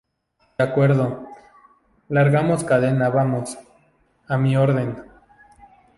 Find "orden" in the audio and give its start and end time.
4.57-4.95